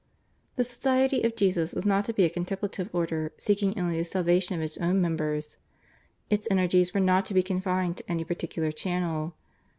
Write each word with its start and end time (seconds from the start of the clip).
The 0.55 0.63
Society 0.63 1.21
of 1.21 1.35
Jesus 1.35 1.73
was 1.73 1.85
not 1.85 2.05
to 2.05 2.13
be 2.13 2.23
a 2.23 2.29
contemplative 2.31 2.89
order 2.91 3.33
seeking 3.37 3.77
only 3.79 3.99
the 3.99 4.03
salvation 4.03 4.55
of 4.55 4.61
its 4.63 4.79
own 4.79 4.99
members. 4.99 5.57
Its 6.27 6.47
energies 6.49 6.91
were 6.91 6.99
not 6.99 7.23
to 7.27 7.35
be 7.35 7.43
confined 7.43 7.97
to 7.97 8.03
any 8.11 8.23
particular 8.23 8.71
channel. 8.71 9.35